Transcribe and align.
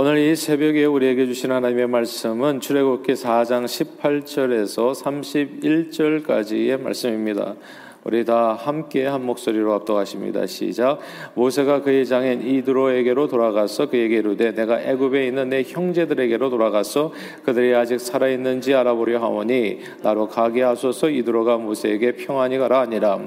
오늘 0.00 0.16
이 0.18 0.36
새벽에 0.36 0.84
우리에게 0.84 1.26
주신 1.26 1.50
하나님의 1.50 1.88
말씀은 1.88 2.60
출애굽기 2.60 3.14
4장 3.14 3.64
18절에서 3.64 4.94
31절까지의 4.94 6.80
말씀입니다. 6.80 7.56
우리 8.04 8.24
다 8.24 8.54
함께 8.54 9.06
한 9.06 9.26
목소리로 9.26 9.74
압도하십니다. 9.74 10.46
시작. 10.46 11.00
모세가 11.34 11.82
그의 11.82 12.06
장인 12.06 12.42
이드로에게로 12.46 13.28
돌아가서 13.28 13.90
그에게 13.90 14.18
이르되 14.18 14.54
내가 14.54 14.80
애굽에 14.80 15.26
있는 15.26 15.48
내 15.50 15.62
형제들에게로 15.62 16.48
돌아가서 16.48 17.12
그들이 17.44 17.74
아직 17.74 18.00
살아 18.00 18.28
있는지 18.28 18.74
알아보려 18.74 19.20
하오니 19.20 19.80
나로 20.02 20.28
가게 20.28 20.62
하소서. 20.62 21.10
이드로가 21.10 21.58
모세에게 21.58 22.12
평안히 22.12 22.56
가라 22.58 22.80
아니라. 22.80 23.20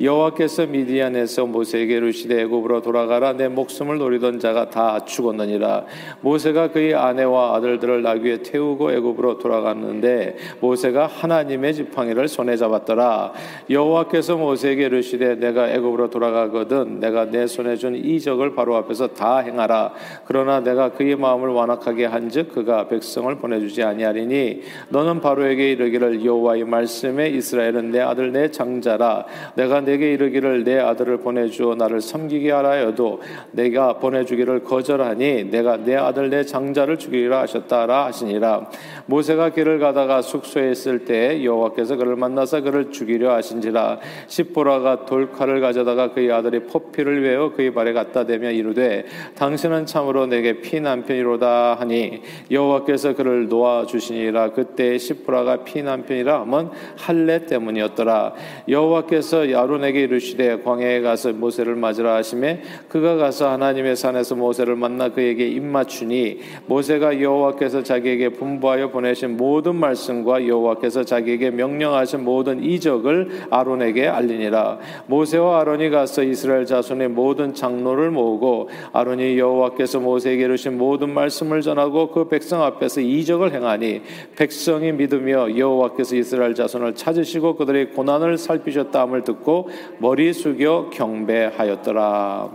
여호와께서 0.00 0.66
미디안에서 0.66 1.46
모세에게 1.46 1.96
이르시되 1.96 2.40
애굽으로 2.42 2.80
돌아가라. 2.80 3.34
내 3.34 3.48
목숨을 3.48 3.98
노리던 3.98 4.40
자가 4.40 4.70
다 4.70 5.04
죽었느니라. 5.04 5.84
모세가 6.22 6.72
그의 6.72 6.94
아내와 6.94 7.54
아들들을 7.56 8.02
나귀에 8.02 8.42
태우고 8.42 8.92
애굽으로 8.92 9.38
돌아갔는데 9.38 10.36
모세가 10.60 11.06
하나님의 11.06 11.74
지팡이를 11.74 12.26
손에 12.28 12.56
잡았더라. 12.56 13.32
여호와께서 13.68 14.21
모세에게 14.30 14.86
이르시되 14.86 15.36
내가 15.36 15.68
애굽으로 15.70 16.10
돌아가거든 16.10 17.00
내가 17.00 17.26
내 17.26 17.46
손에 17.46 17.76
준 17.76 17.94
이적을 17.94 18.54
바로 18.54 18.76
앞에서 18.76 19.08
다 19.08 19.38
행하라. 19.38 19.92
그러나 20.26 20.60
내가 20.60 20.92
그의 20.92 21.16
마음을 21.16 21.48
완악하게 21.48 22.06
한즉 22.06 22.54
그가 22.54 22.88
백성을 22.88 23.34
보내주지 23.36 23.82
아니하리니 23.82 24.62
너는 24.90 25.20
바로에게 25.20 25.72
이르기를 25.72 26.24
여호와의 26.24 26.64
말씀에 26.64 27.28
이스라엘은 27.30 27.90
내 27.90 28.00
아들 28.00 28.32
내 28.32 28.50
장자라. 28.50 29.26
내가 29.56 29.80
내게 29.80 30.12
이르기를 30.12 30.64
내 30.64 30.78
아들을 30.78 31.18
보내주어 31.18 31.74
나를 31.74 32.00
섬기게 32.00 32.50
하라 32.50 32.70
하여도 32.70 33.20
내가 33.50 33.94
보내주기를 33.94 34.64
거절하니 34.64 35.50
내가 35.50 35.76
내 35.78 35.96
아들 35.96 36.30
내 36.30 36.44
장자를 36.44 36.98
죽이리라 36.98 37.40
하셨다라 37.40 38.06
하시니라. 38.06 38.70
모세가 39.06 39.50
길을 39.50 39.78
가다가 39.78 40.22
숙소에 40.22 40.70
있을 40.70 41.04
때 41.04 41.44
여호와께서 41.44 41.96
그를 41.96 42.16
만나서 42.16 42.60
그를 42.60 42.90
죽이려 42.90 43.34
하신지라 43.34 43.98
십보라가 44.28 45.04
돌칼을 45.04 45.60
가져다가 45.60 46.12
그의 46.12 46.30
아들이 46.30 46.60
포피를 46.60 47.24
외어 47.24 47.52
그의 47.52 47.74
발에 47.74 47.92
갖다 47.92 48.24
대며 48.24 48.50
이르되 48.50 49.04
당신은 49.34 49.86
참으로 49.86 50.26
내게 50.26 50.60
피난편이로다 50.60 51.74
하니 51.74 52.22
여호와께서 52.50 53.14
그를 53.14 53.48
놓아 53.48 53.86
주시니라. 53.86 54.52
그때 54.52 54.96
십보라가 54.96 55.64
피난편이라 55.64 56.40
하면 56.42 56.70
할례 56.96 57.46
때문이었더라. 57.46 58.34
여호와께서 58.68 59.50
야루 59.50 59.72
아론에게 59.72 60.02
이르시되 60.02 60.62
광야에 60.62 61.00
가서 61.00 61.32
모세를 61.32 61.74
맞으라 61.76 62.14
하심에 62.16 62.62
그가 62.88 63.16
가서 63.16 63.50
하나님의 63.50 63.96
산에서 63.96 64.34
모세를 64.34 64.76
만나 64.76 65.08
그에게 65.08 65.48
입맞추니 65.48 66.40
모세가 66.66 67.20
여호와께서 67.20 67.82
자기에게 67.82 68.30
분부하여 68.30 68.90
보내신 68.90 69.36
모든 69.36 69.76
말씀과 69.76 70.46
여호와께서 70.46 71.04
자기에게 71.04 71.50
명령하신 71.50 72.24
모든 72.24 72.62
이적을 72.62 73.46
아론에게 73.50 73.91
알리니라 74.00 74.78
모세와 75.06 75.60
아론이 75.60 75.90
가서 75.90 76.22
이스라엘 76.22 76.66
자손의 76.66 77.08
모든 77.08 77.54
장로를 77.54 78.10
모으고 78.10 78.68
아론이 78.92 79.38
여호와께서 79.38 80.00
모세에게 80.00 80.44
이르신 80.44 80.78
모든 80.78 81.12
말씀을 81.14 81.62
전하고 81.62 82.10
그 82.10 82.28
백성 82.28 82.62
앞에서 82.62 83.00
이적을 83.00 83.52
행하니 83.54 84.02
백성이 84.36 84.92
믿으며 84.92 85.56
여호와께서 85.56 86.16
이스라엘 86.16 86.54
자손을 86.54 86.94
찾으시고 86.94 87.56
그들의 87.56 87.90
고난을 87.90 88.38
살피셨다함을 88.38 89.24
듣고 89.24 89.68
머리 89.98 90.32
숙여 90.32 90.90
경배하였더라. 90.92 92.50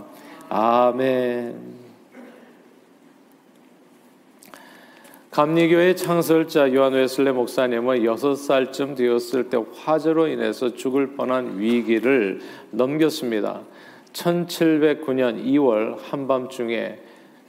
아멘. 0.48 1.77
감리교의 5.30 5.94
창설자 5.94 6.72
요한 6.72 6.94
웨슬레 6.94 7.32
목사님은 7.32 8.02
여섯 8.04 8.34
살쯤 8.34 8.94
되었을 8.94 9.50
때 9.50 9.62
화재로 9.74 10.26
인해서 10.26 10.74
죽을 10.74 11.08
뻔한 11.08 11.58
위기를 11.58 12.40
넘겼습니다. 12.70 13.60
1709년 14.14 15.44
2월 15.44 15.96
한밤중에 16.00 16.98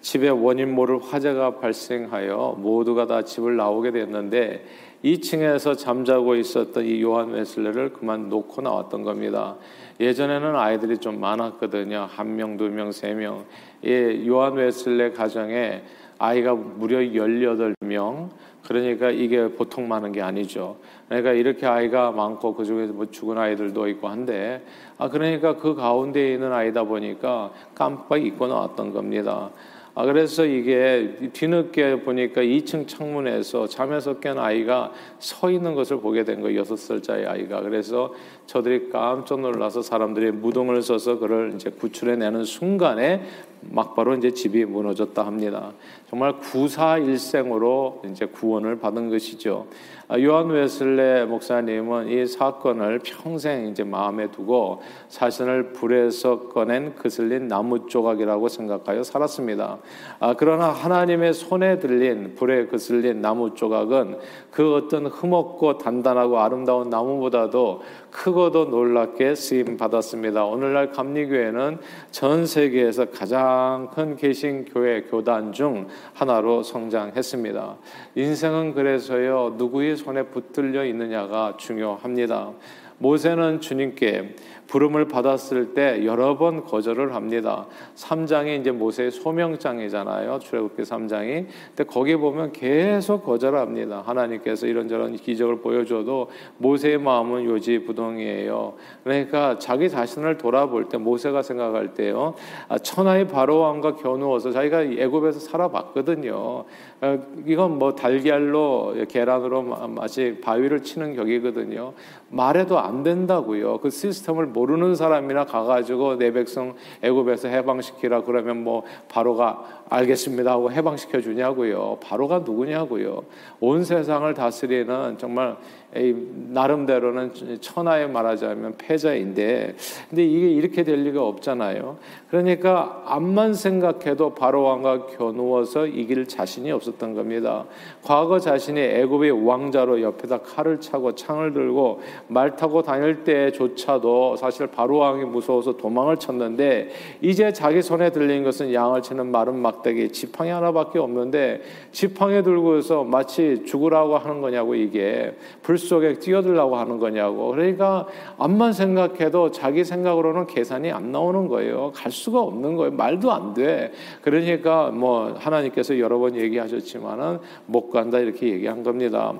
집에 0.01 0.27
원인 0.27 0.75
모를 0.75 0.99
화재가 1.01 1.59
발생하여 1.59 2.57
모두가 2.59 3.07
다 3.07 3.21
집을 3.23 3.55
나오게 3.55 3.91
됐는데 3.91 4.65
2층에서 5.05 5.77
잠자고 5.77 6.35
있었던 6.35 6.85
이 6.85 7.01
요한 7.01 7.29
웨슬레를 7.31 7.93
그만 7.93 8.27
놓고 8.27 8.61
나왔던 8.61 9.03
겁니다. 9.03 9.55
예전에는 10.01 10.55
아이들이 10.57 10.97
좀 10.97 11.21
많았거든요. 11.21 12.07
한 12.09 12.35
명, 12.35 12.57
두 12.57 12.69
명, 12.69 12.91
세 12.91 13.13
명. 13.13 13.45
예, 13.85 14.27
요한 14.27 14.53
웨슬레 14.53 15.11
가정에 15.11 15.83
아이가 16.19 16.53
무려 16.53 16.99
18명. 16.99 18.29
그러니까 18.67 19.09
이게 19.09 19.47
보통 19.47 19.87
많은 19.87 20.11
게 20.11 20.21
아니죠. 20.21 20.77
그러니까 21.07 21.31
이렇게 21.31 21.65
아이가 21.65 22.11
많고 22.11 22.53
그 22.53 22.65
중에서 22.65 22.93
뭐 22.93 23.09
죽은 23.09 23.37
아이들도 23.37 23.87
있고 23.87 24.09
한데, 24.09 24.63
아, 24.97 25.09
그러니까 25.09 25.55
그 25.55 25.73
가운데 25.73 26.33
있는 26.33 26.51
아이다 26.51 26.83
보니까 26.83 27.51
깜빡 27.73 28.23
잊고 28.23 28.47
나왔던 28.47 28.93
겁니다. 28.93 29.49
아, 29.95 30.05
그래서 30.05 30.45
이게 30.45 31.29
뒤늦게 31.33 32.03
보니까 32.03 32.41
2층 32.41 32.87
창문에서 32.87 33.67
잠에서 33.67 34.19
깬 34.19 34.37
아이가 34.37 34.91
서 35.19 35.49
있는 35.49 35.73
것을 35.73 35.99
보게 35.99 36.23
된 36.23 36.41
거예요. 36.41 36.59
여섯 36.59 36.77
살짜리 36.77 37.25
아이가. 37.25 37.61
그래서 37.61 38.13
저들이 38.45 38.89
깜짝 38.89 39.41
놀라서 39.41 39.81
사람들이 39.81 40.31
무동을 40.31 40.81
써서 40.81 41.17
그를 41.17 41.53
이제 41.55 41.69
구출해 41.71 42.15
내는 42.15 42.43
순간에 42.43 43.23
막바로 43.61 44.15
이제 44.15 44.31
집이 44.31 44.65
무너졌다 44.65 45.25
합니다. 45.25 45.73
정말 46.09 46.37
구사일생으로 46.37 48.01
이제 48.09 48.25
구원을 48.25 48.79
받은 48.79 49.09
것이죠. 49.09 49.67
아, 50.11 50.19
요한 50.19 50.47
웨슬레 50.47 51.25
목사님은 51.25 52.07
이 52.07 52.25
사건을 52.25 52.99
평생 53.03 53.67
이제 53.67 53.83
마음에 53.83 54.31
두고 54.31 54.81
자신을 55.09 55.73
불에서 55.73 56.49
꺼낸 56.49 56.95
그슬린 56.95 57.47
나무 57.47 57.85
조각이라고 57.85 58.47
생각하여 58.47 59.03
살았습니다. 59.03 59.77
아, 60.19 60.33
그러나 60.35 60.69
하나님의 60.69 61.35
손에 61.35 61.77
들린 61.77 62.33
불에 62.33 62.65
그슬린 62.65 63.21
나무 63.21 63.53
조각은 63.53 64.17
그 64.49 64.73
어떤 64.73 65.05
흠없고 65.05 65.77
단단하고 65.77 66.39
아름다운 66.39 66.89
나무보다도 66.89 67.83
크고도 68.09 68.65
놀랍게 68.65 69.35
쓰임 69.35 69.77
받았습니다. 69.77 70.43
오늘날 70.45 70.91
감리교회는 70.91 71.77
전 72.09 72.47
세계에서 72.47 73.11
가장 73.11 73.48
큰 73.93 74.15
개신교회 74.15 75.03
교단 75.03 75.51
중 75.51 75.87
하나로 76.13 76.63
성장했습니다. 76.63 77.77
인생은 78.15 78.73
그래서요 78.73 79.55
누구의 79.57 79.95
손에 79.95 80.23
붙들려 80.23 80.85
있느냐가 80.85 81.55
중요합니다. 81.57 82.51
모세는 82.99 83.61
주님께 83.61 84.35
부름을 84.69 85.07
받았을 85.07 85.73
때 85.73 86.05
여러 86.05 86.37
번 86.37 86.63
거절을 86.63 87.15
합니다. 87.15 87.65
3장이 87.95 88.61
이제 88.61 88.71
모세의 88.71 89.11
소명장이잖아요. 89.11 90.39
출애굽기 90.39 90.83
3장이. 90.83 91.47
근데 91.69 91.83
거기 91.85 92.15
보면 92.15 92.51
계속 92.51 93.25
거절합니다. 93.25 94.03
하나님께서 94.05 94.67
이런저런 94.67 95.15
기적을 95.15 95.61
보여줘도 95.61 96.29
모세의 96.57 96.99
마음은 96.99 97.45
요지부동이에요. 97.45 98.73
그러니까 99.03 99.57
자기 99.57 99.89
자신을 99.89 100.37
돌아볼 100.37 100.87
때 100.87 100.97
모세가 100.97 101.41
생각할 101.41 101.95
때요. 101.95 102.35
아, 102.67 102.77
천하의 102.77 103.27
바로 103.27 103.59
왕과 103.61 103.95
겨누어서 103.95 104.51
자기가 104.51 104.83
애굽에서 104.83 105.39
살아봤거든요. 105.39 106.65
어, 107.01 107.19
이건 107.47 107.79
뭐 107.79 107.95
달걀로 107.95 108.93
계란으로 109.09 109.63
마치 109.87 110.39
바위를 110.41 110.83
치는 110.83 111.15
격이거든요. 111.15 111.93
말해도 112.29 112.77
안 112.77 113.01
된다고요. 113.01 113.79
그 113.79 113.89
시스템을 113.89 114.47
모르는 114.59 114.95
사람이나 114.95 115.45
가가지고 115.45 116.17
내 116.17 116.31
백성 116.33 116.75
애굽에서 117.01 117.47
해방시키라 117.47 118.23
그러면 118.23 118.61
뭐 118.63 118.83
바로가 119.07 119.85
알겠습니다 119.89 120.51
하고 120.51 120.71
해방시켜 120.71 121.21
주냐고요. 121.21 121.97
바로가 122.01 122.39
누구냐고요. 122.39 123.23
온 123.61 123.83
세상을 123.85 124.31
다스리는 124.33 125.17
정말 125.17 125.55
나름대로는 125.91 127.31
천하에 127.61 128.05
말하자면 128.05 128.75
패자인데 128.77 129.75
근데 130.09 130.23
이게 130.23 130.49
이렇게 130.51 130.83
될 130.83 131.03
리가 131.03 131.25
없잖아요. 131.25 131.97
그러니까 132.29 133.01
앞만 133.07 133.55
생각해도 133.55 134.35
바로 134.35 134.63
왕과 134.63 135.07
겨누어서 135.07 135.87
이길 135.87 136.27
자신이 136.27 136.71
없었던 136.71 137.15
겁니다. 137.15 137.65
과거 138.03 138.37
자신이 138.37 138.79
애굽의 138.79 139.47
왕자로 139.47 140.03
옆에다 140.03 140.39
칼을 140.39 140.79
차고 140.79 141.15
창을 141.15 141.53
들고 141.53 142.01
말 142.27 142.55
타고 142.55 142.83
다닐 142.83 143.23
때조차도 143.23 144.35
사실 144.35 144.67
바로 144.67 144.97
왕이 144.97 145.25
무서워서 145.25 145.77
도망을 145.77 146.17
쳤는데 146.17 146.89
이제 147.21 147.51
자기 147.51 147.81
손에 147.81 148.11
들린 148.11 148.43
것은 148.43 148.71
양을 148.73 149.01
치는 149.01 149.31
마른 149.31 149.57
막대기 149.57 150.11
지팡이 150.11 150.51
하나밖에 150.51 150.99
없는데 150.99 151.61
지팡이 151.91 152.43
들고서 152.43 153.03
마치 153.03 153.63
죽으라고 153.65 154.19
하는 154.19 154.41
거냐고 154.41 154.75
이게 154.75 155.35
불 155.63 155.78
속에 155.79 156.19
뛰어들라고 156.19 156.77
하는 156.77 156.99
거냐고 156.99 157.49
그러니까 157.49 158.05
암만 158.37 158.73
생각해도 158.73 159.51
자기 159.51 159.83
생각으로는 159.83 160.45
계산이 160.45 160.91
안 160.91 161.11
나오는 161.11 161.47
거예요. 161.47 161.91
갈 161.95 162.11
수가 162.11 162.41
없는 162.41 162.75
거예요. 162.75 162.91
말도 162.91 163.31
안 163.31 163.53
돼. 163.53 163.91
그러니까 164.21 164.91
뭐 164.91 165.33
하나님께서 165.37 165.97
여러 165.97 166.19
번 166.19 166.35
얘기하셨지만은 166.35 167.39
못 167.65 167.89
간다 167.89 168.19
이렇게 168.19 168.49
얘기한 168.49 168.83
겁니다. 168.83 169.33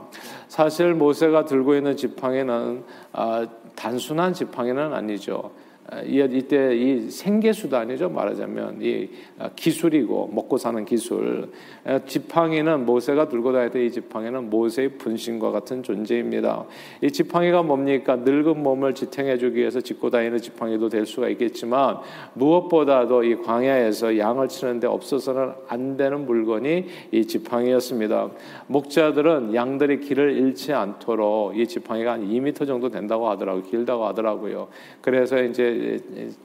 사실 0.48 0.94
모세가 0.96 1.46
들고 1.46 1.76
있는 1.76 1.96
지팡이는 1.96 2.84
아, 3.14 3.46
단순한 3.76 4.34
지팡이는 4.34 4.94
아니죠. 4.94 5.52
아, 5.92 6.02
이때 6.04 6.76
이 6.76 7.10
생계 7.10 7.52
수단이죠 7.52 8.10
말하자면 8.10 8.80
이 8.82 9.10
아, 9.40 9.50
기술이고 9.56 10.30
먹고 10.34 10.58
사는 10.58 10.86
기술. 10.86 11.50
아, 11.84 12.00
지팡이는 12.06 12.86
모세가 12.86 13.28
들고 13.28 13.52
다니던 13.52 13.82
이 13.82 13.92
지팡이는 13.92 14.52
모세의 14.52 14.98
분신과 15.00 15.50
같은 15.50 15.82
존재입니다. 15.82 16.66
이 17.02 17.12
지팡이가 17.12 17.64
뭡니까? 17.64 18.18
늙은 18.18 18.62
몸을 18.62 18.94
지탱해주기 18.94 19.58
위해서 19.58 19.82
짚고 19.82 20.12
다니는 20.12 20.38
지팡이도 20.38 20.90
될 20.90 21.08
수가 21.08 21.28
있겠지만 21.30 21.98
무엇보다도 22.34 23.24
이 23.24 23.42
광야에서 23.42 24.18
양을 24.20 24.48
치는데 24.48 24.86
없어서는 24.86 25.54
안 25.68 25.98
되는 25.98 26.26
물건이 26.28 26.86
이 27.12 27.26
지팡이였습니다. 27.26 28.30
목자들은 28.68 29.56
양들이 29.56 30.02
길을 30.02 30.38
잃지 30.38 30.72
않도록 30.74 31.58
이 31.58 31.66
지팡이가 31.66 32.14
한 32.14 32.30
2m 32.30 32.68
정도 32.68 32.90
된다고 32.90 33.28
하더라고요. 33.28 33.64
길다고 33.64 34.06
하더라고요. 34.06 34.68
그래서 35.02 35.42
이제 35.42 35.79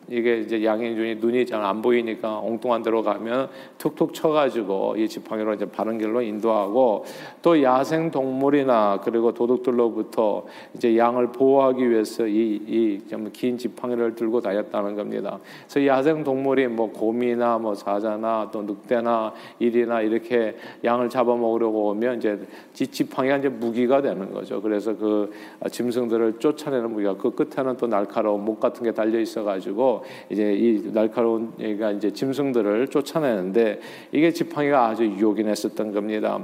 이게 0.09 0.39
이제 0.39 0.65
양의 0.65 1.17
눈이 1.17 1.47
잘 1.47 1.65
안 1.65 1.81
보이니까 1.81 2.39
엉뚱한 2.41 2.83
데로 2.83 3.03
가면 3.03 3.49
툭툭 3.79 4.13
쳐가지고 4.13 4.97
이 4.99 5.09
지팡이로 5.09 5.55
이제 5.55 5.65
바른 5.65 5.97
길로 5.99 6.21
인도하고 6.21 7.05
또 7.41 7.63
야생 7.63 8.11
동물이나 8.11 9.01
그리고 9.03 9.33
도둑들로부터 9.33 10.45
이제 10.75 10.97
양을 10.97 11.33
보호하기 11.33 11.89
위해서 11.89 12.27
이이긴 12.27 13.57
지팡이를 13.57 14.15
들고 14.15 14.43
다녔다는 14.43 14.95
겁니다. 14.95 15.39
그래서 15.67 15.87
야생 15.87 16.23
동물이 16.23 16.69
뭐 16.69 16.93
곰이나 16.93 17.59
뭐 17.59 17.75
사자나 17.75 18.51
또 18.53 18.63
늑대나 18.63 19.33
일이나 19.59 20.03
이렇게 20.03 20.57
양을 20.85 21.09
잡아먹으려고 21.09 21.89
오면 21.91 22.19
이제 22.19 22.39
지팡이가 22.75 23.39
이제 23.39 23.49
무기가 23.49 24.03
되는 24.03 24.33
거죠. 24.33 24.61
그래서 24.61 24.95
그 24.97 25.33
짐승들을 25.71 26.41
쫓아내는 26.41 26.91
무기가 26.91 27.17
그 27.17 27.31
끝에는 27.31 27.79
또 27.79 27.87
날카로운 27.87 28.45
목 28.45 28.61
같은 28.61 28.83
게 28.85 28.93
달려 28.93 29.19
있어가지고 29.25 30.05
이제 30.31 30.55
이 30.55 30.93
날카로운 30.93 31.53
얘가 31.59 31.91
이제 31.91 32.13
짐승들을 32.13 32.89
쫓아내는데 32.89 33.81
이게 34.13 34.31
지팡이가 34.31 34.87
아주 34.87 35.05
유혹인했었던 35.05 35.93
겁니다. 35.93 36.39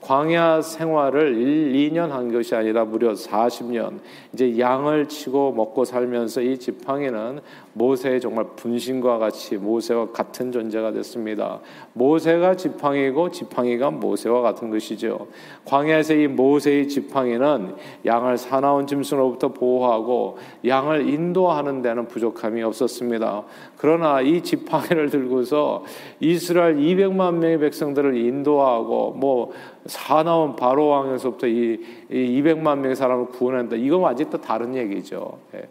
광야 0.00 0.62
생활을 0.62 1.36
1, 1.36 1.90
2년 1.90 2.10
한 2.10 2.32
것이 2.32 2.54
아니라 2.54 2.84
무려 2.84 3.12
40년 3.12 3.98
이제 4.32 4.58
양을 4.58 5.08
치고 5.08 5.52
먹고 5.52 5.84
살면서 5.84 6.42
이 6.42 6.58
지팡이는 6.58 7.40
모세의 7.76 8.22
정말 8.22 8.46
분신과 8.56 9.18
같이 9.18 9.56
모세와 9.56 10.10
같은 10.10 10.50
존재가 10.50 10.92
됐습니다. 10.92 11.60
모세가 11.92 12.56
지팡이고 12.56 13.30
지팡이가 13.30 13.90
모세와 13.90 14.40
같은 14.40 14.70
것이죠. 14.70 15.26
광야에서 15.66 16.14
이 16.14 16.26
모세의 16.26 16.88
지팡이는 16.88 17.74
양을 18.06 18.38
사나운 18.38 18.86
짐승으로부터 18.86 19.48
보호하고 19.48 20.38
양을 20.66 21.06
인도하는 21.10 21.82
데는 21.82 22.08
부족함이 22.08 22.62
없었습니다. 22.62 23.44
그러나 23.76 24.22
이 24.22 24.42
지팡이를 24.42 25.10
들고서 25.10 25.84
이스라엘 26.18 26.76
200만 26.76 27.34
명의 27.34 27.58
백성들을 27.58 28.16
인도하고 28.16 29.10
뭐 29.10 29.52
사나운 29.84 30.56
바로 30.56 30.86
왕에서부터 30.88 31.46
이, 31.46 31.78
200만 32.10 32.78
명의 32.78 32.96
사람을 32.96 33.26
구원한다. 33.26 33.76
이건 33.76 34.16
또 34.30 34.40
다른 34.40 34.74
얘기죠. 34.74 35.38
예. 35.54 35.68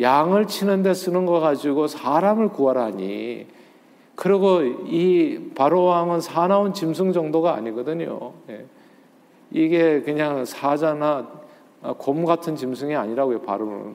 양을 0.00 0.46
치는 0.46 0.82
데 0.82 0.94
쓰는 0.94 1.26
거 1.26 1.40
가지고 1.40 1.86
사람을 1.86 2.50
구하라니. 2.50 3.46
그리고 4.14 4.62
이 4.62 5.50
바로 5.54 5.84
왕은 5.84 6.20
사나운 6.20 6.72
짐승 6.72 7.12
정도가 7.12 7.54
아니거든요. 7.54 8.32
예. 8.50 8.64
이게 9.50 10.02
그냥 10.02 10.44
사자나 10.44 11.28
곰 11.98 12.24
같은 12.24 12.56
짐승이 12.56 12.94
아니라고요. 12.94 13.42
바로는. 13.42 13.94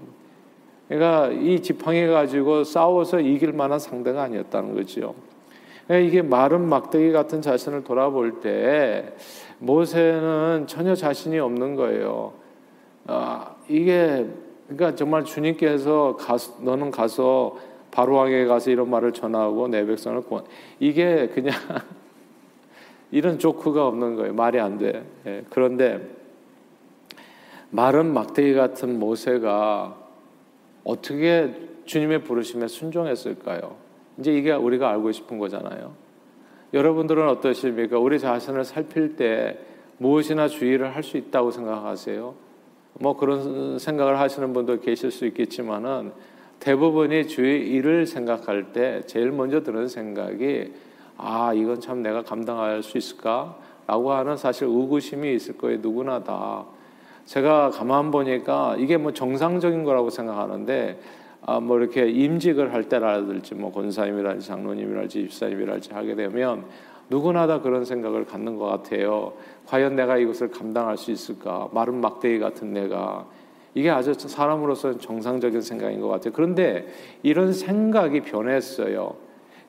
그러니까 0.87 1.29
이 1.29 1.61
지팡이 1.61 2.07
가지고 2.07 2.63
싸워서 2.63 3.19
이길 3.19 3.51
만한 3.53 3.79
상대가 3.79 4.23
아니었다는 4.23 4.75
거죠. 4.75 5.15
그러니까 5.87 6.07
이게 6.07 6.21
마른 6.21 6.67
막대기 6.67 7.11
같은 7.11 7.41
자신을 7.41 7.83
돌아볼 7.83 8.39
때 8.39 9.13
모세는 9.59 10.65
전혀 10.67 10.95
자신이 10.95 11.39
없는 11.39 11.75
거예요. 11.75 12.33
아, 13.07 13.55
이게 13.67 14.27
그러니까 14.75 14.95
정말 14.95 15.23
주님께서 15.23 16.17
가서, 16.17 16.55
너는 16.61 16.91
가서 16.91 17.57
바로 17.91 18.15
왕에 18.15 18.45
가서 18.45 18.71
이런 18.71 18.89
말을 18.89 19.13
전하고 19.13 19.67
내 19.67 19.85
백성을 19.85 20.19
구원. 20.21 20.45
이게 20.79 21.27
그냥 21.27 21.53
이런 23.11 23.37
조크가 23.37 23.87
없는 23.87 24.15
거예요. 24.15 24.33
말이 24.33 24.59
안 24.59 24.77
돼. 24.77 25.05
예, 25.27 25.43
그런데 25.49 26.01
마른 27.69 28.13
막대기 28.13 28.53
같은 28.55 28.99
모세가 28.99 29.95
어떻게 30.83 31.53
주님의 31.85 32.23
부르심에 32.23 32.67
순종했을까요? 32.67 33.75
이제 34.17 34.33
이게 34.33 34.51
우리가 34.51 34.89
알고 34.89 35.11
싶은 35.11 35.37
거잖아요. 35.37 35.93
여러분들은 36.73 37.27
어떠십니까? 37.29 37.99
우리 37.99 38.19
자신을 38.19 38.63
살필 38.65 39.15
때 39.15 39.59
무엇이나 39.97 40.47
주의를 40.47 40.95
할 40.95 41.03
수 41.03 41.17
있다고 41.17 41.51
생각하세요? 41.51 42.33
뭐 42.99 43.15
그런 43.17 43.79
생각을 43.79 44.19
하시는 44.19 44.53
분도 44.53 44.79
계실 44.79 45.11
수 45.11 45.25
있겠지만은 45.25 46.11
대부분이 46.59 47.27
주의 47.27 47.67
일을 47.69 48.05
생각할 48.05 48.71
때 48.71 49.01
제일 49.05 49.31
먼저 49.31 49.63
드는 49.63 49.87
생각이 49.87 50.71
아 51.17 51.53
이건 51.53 51.81
참 51.81 52.01
내가 52.01 52.23
감당할 52.23 52.83
수 52.83 52.97
있을까라고 52.97 54.13
하는 54.13 54.37
사실 54.37 54.67
의구심이 54.67 55.33
있을 55.35 55.57
거예요 55.57 55.79
누구나 55.81 56.23
다. 56.23 56.65
제가 57.25 57.69
가만 57.69 58.11
보니까 58.11 58.75
이게 58.77 58.97
뭐 58.97 59.13
정상적인 59.13 59.83
거라고 59.83 60.09
생각하는데 60.09 60.99
아, 61.45 61.59
뭐 61.59 61.77
이렇게 61.77 62.09
임직을 62.09 62.73
할 62.73 62.87
때라든지 62.87 63.55
뭐 63.55 63.71
권사님이랄지 63.71 64.47
장로님이랄지 64.47 65.29
집사님이랄지 65.29 65.93
하게 65.93 66.15
되면 66.15 66.65
누구나 67.09 67.47
다 67.47 67.61
그런 67.61 67.85
생각을 67.85 68.25
갖는 68.25 68.57
것 68.57 68.65
같아요. 68.65 69.33
과연 69.67 69.95
내가 69.95 70.17
이것을 70.17 70.49
감당할 70.51 70.97
수 70.97 71.11
있을까? 71.11 71.69
마른 71.71 72.01
막대기 72.01 72.39
같은 72.39 72.73
내가 72.73 73.25
이게 73.75 73.89
아주 73.89 74.13
사람으로서는 74.13 74.99
정상적인 74.99 75.61
생각인 75.61 75.99
것 75.99 76.07
같아요. 76.07 76.33
그런데 76.33 76.87
이런 77.23 77.53
생각이 77.53 78.21
변했어요. 78.21 79.15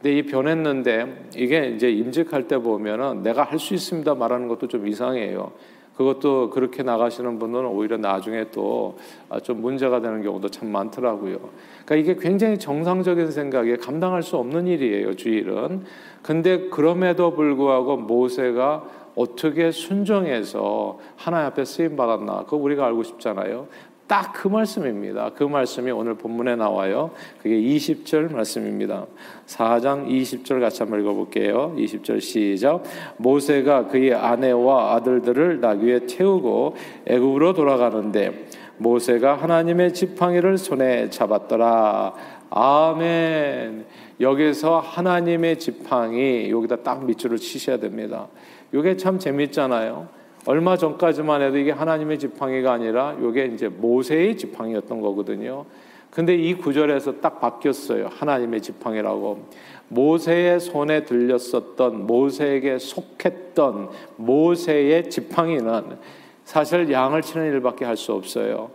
근데 0.00 0.18
이 0.18 0.22
변했는데 0.22 1.30
이게 1.36 1.68
이제 1.68 1.90
임직할 1.90 2.46
때 2.46 2.58
보면은 2.58 3.22
내가 3.22 3.42
할 3.42 3.58
수 3.58 3.72
있습니다 3.74 4.14
말하는 4.14 4.48
것도 4.48 4.68
좀 4.68 4.86
이상해요. 4.86 5.52
그것도 5.96 6.50
그렇게 6.50 6.82
나가시는 6.82 7.38
분은 7.38 7.66
오히려 7.66 7.96
나중에 7.96 8.50
또 8.50 8.96
좀 9.42 9.60
문제가 9.60 10.00
되는 10.00 10.22
경우도 10.22 10.48
참 10.48 10.68
많더라고요. 10.68 11.38
그러니까 11.84 11.94
이게 11.96 12.16
굉장히 12.20 12.58
정상적인 12.58 13.30
생각에 13.30 13.76
감당할 13.76 14.22
수 14.22 14.36
없는 14.36 14.66
일이에요, 14.66 15.16
주일은. 15.16 15.84
근데 16.22 16.68
그럼에도 16.68 17.34
불구하고 17.34 17.96
모세가 17.96 18.84
어떻게 19.16 19.70
순종해서 19.70 20.98
하나님 21.16 21.46
앞에 21.48 21.64
쓰임 21.64 21.96
받았나? 21.96 22.44
그거 22.44 22.56
우리가 22.56 22.86
알고 22.86 23.02
싶잖아요. 23.02 23.66
딱 24.06 24.34
그 24.44 24.48
말씀입니다. 24.48 25.30
그 25.34 25.44
말씀이 25.44 25.90
오늘 25.90 26.16
본문에 26.16 26.56
나와요. 26.56 27.12
그게 27.42 27.56
20절 27.56 28.30
말씀입니다. 28.30 29.06
4장 29.46 30.06
20절 30.06 30.60
같이 30.60 30.82
한번 30.82 31.00
읽어볼게요. 31.00 31.74
20절 31.78 32.20
시작. 32.20 32.82
모세가 33.16 33.86
그의 33.86 34.12
아내와 34.12 34.96
아들들을 34.96 35.60
나귀에 35.60 36.00
태우고 36.00 36.76
애굽으로 37.06 37.54
돌아가는데 37.54 38.48
모세가 38.76 39.36
하나님의 39.36 39.94
지팡이를 39.94 40.58
손에 40.58 41.08
잡았더라. 41.08 42.12
아멘. 42.50 43.86
여기서 44.20 44.80
하나님의 44.80 45.58
지팡이 45.58 46.50
여기다 46.50 46.82
딱 46.82 47.06
밑줄을 47.06 47.38
치셔야 47.38 47.78
됩니다. 47.78 48.28
이게 48.74 48.98
참 48.98 49.18
재밌잖아요. 49.18 50.23
얼마 50.46 50.76
전까지만 50.76 51.42
해도 51.42 51.56
이게 51.56 51.70
하나님의 51.70 52.18
지팡이가 52.18 52.72
아니라 52.72 53.16
이게 53.20 53.46
이제 53.46 53.68
모세의 53.68 54.36
지팡이였던 54.36 55.00
거거든요. 55.00 55.64
근데 56.10 56.34
이 56.34 56.54
구절에서 56.54 57.20
딱 57.20 57.40
바뀌었어요. 57.40 58.08
하나님의 58.08 58.60
지팡이라고. 58.60 59.48
모세의 59.88 60.60
손에 60.60 61.04
들렸었던 61.04 62.06
모세에게 62.06 62.78
속했던 62.78 63.88
모세의 64.16 65.10
지팡이는 65.10 65.98
사실 66.44 66.90
양을 66.90 67.22
치는 67.22 67.46
일밖에 67.52 67.84
할 67.84 67.96
수 67.96 68.12
없어요. 68.12 68.70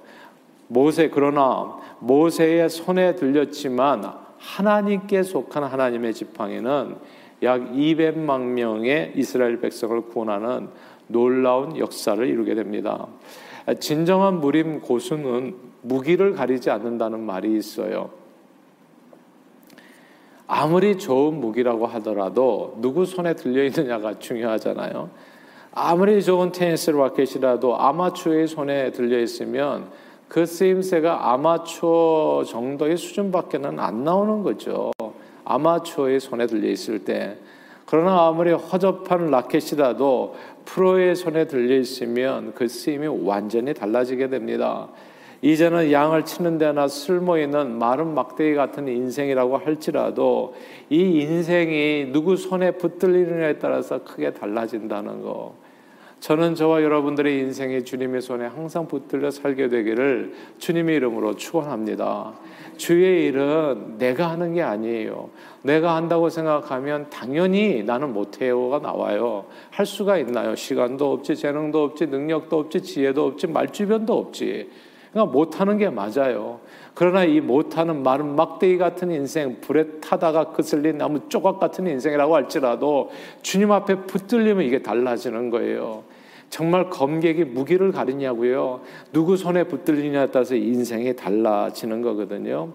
모세 0.67 1.09
그러나 1.09 1.77
모세의 1.99 2.69
손에 2.69 3.15
들렸지만 3.15 4.03
하나님께 4.37 5.23
속한 5.23 5.63
하나님의 5.63 6.13
지팡이는 6.13 6.95
약 7.41 7.71
200만 7.71 8.41
명의 8.41 9.13
이스라엘 9.15 9.59
백성을 9.59 9.99
구원하는 10.01 10.69
놀라운 11.09 11.77
역사를 11.77 12.25
이루게 12.25 12.55
됩니다. 12.55 13.07
진정한 13.79 14.39
무림 14.39 14.79
고수는 14.79 15.55
무기를 15.81 16.33
가리지 16.33 16.69
않는다는 16.69 17.19
말이 17.19 17.57
있어요. 17.57 18.11
아무리 20.47 20.97
좋은 20.97 21.39
무기라고 21.39 21.85
하더라도 21.85 22.77
누구 22.81 23.05
손에 23.05 23.35
들려 23.35 23.63
있느냐가 23.65 24.17
중요하잖아요. 24.17 25.09
아무리 25.71 26.23
좋은 26.23 26.51
테니스 26.51 26.91
라켓이라도 26.91 27.79
아마추어의 27.79 28.47
손에 28.47 28.91
들려 28.91 29.19
있으면 29.19 29.89
그 30.27 30.45
쓰임새가 30.45 31.31
아마추어 31.31 32.43
정도의 32.47 32.97
수준밖에는 32.97 33.79
안 33.79 34.03
나오는 34.03 34.41
거죠. 34.43 34.91
아마추어의 35.45 36.19
손에 36.19 36.47
들려 36.47 36.69
있을 36.69 37.03
때. 37.03 37.37
그러나 37.89 38.27
아무리 38.27 38.51
허접한 38.51 39.31
라켓이라도 39.31 40.35
프로의 40.63 41.15
손에 41.15 41.47
들려 41.47 41.75
있으면 41.75 42.53
그 42.53 42.67
쓰임이 42.67 43.07
완전히 43.23 43.73
달라지게 43.73 44.29
됩니다. 44.29 44.89
이제는 45.41 45.91
양을 45.91 46.23
치는 46.23 46.59
데나 46.59 46.87
쓸모 46.87 47.39
있는 47.39 47.79
마른 47.79 48.13
막대기 48.13 48.53
같은 48.53 48.87
인생이라고 48.87 49.57
할지라도 49.57 50.53
이 50.91 50.99
인생이 51.21 52.11
누구 52.11 52.35
손에 52.37 52.71
붙들리느냐에 52.71 53.57
따라서 53.57 54.03
크게 54.03 54.33
달라진다는 54.33 55.23
거. 55.23 55.55
저는 56.19 56.55
저와 56.55 56.83
여러분들의 56.83 57.39
인생이 57.39 57.85
주님의 57.85 58.21
손에 58.21 58.45
항상 58.45 58.87
붙들려 58.87 59.31
살게 59.31 59.69
되기를 59.69 60.33
주님의 60.57 60.97
이름으로 60.97 61.35
축원합니다. 61.35 62.33
주의 62.75 63.25
일은 63.25 63.97
내가 63.97 64.29
하는 64.29 64.53
게 64.53 64.61
아니에요. 64.61 65.29
내가 65.61 65.95
한다고 65.95 66.29
생각하면 66.29 67.09
당연히 67.09 67.83
나는 67.83 68.13
못해요가 68.13 68.79
나와요. 68.79 69.45
할 69.69 69.85
수가 69.85 70.17
있나요? 70.17 70.55
시간도 70.55 71.11
없지, 71.13 71.35
재능도 71.35 71.83
없지, 71.83 72.07
능력도 72.07 72.59
없지, 72.59 72.81
지혜도 72.81 73.25
없지, 73.25 73.47
말주변도 73.47 74.17
없지. 74.17 74.69
그러니까 75.11 75.31
못하는 75.31 75.77
게 75.77 75.89
맞아요. 75.89 76.59
그러나 76.93 77.23
이 77.23 77.39
못하는 77.39 78.03
마른 78.03 78.35
막대기 78.35 78.77
같은 78.77 79.11
인생, 79.11 79.59
불에 79.61 79.85
타다가 80.01 80.51
그슬린 80.51 80.97
나무 80.97 81.29
조각 81.29 81.59
같은 81.59 81.87
인생이라고 81.87 82.35
할지라도 82.35 83.09
주님 83.41 83.71
앞에 83.71 84.05
붙들리면 84.05 84.65
이게 84.65 84.83
달라지는 84.83 85.49
거예요. 85.49 86.03
정말 86.49 86.89
검객이 86.89 87.45
무기를 87.45 87.91
가리냐고요. 87.91 88.81
누구 89.13 89.37
손에 89.37 89.65
붙들리냐에 89.65 90.27
따라서 90.27 90.55
인생이 90.55 91.15
달라지는 91.15 92.01
거거든요. 92.01 92.69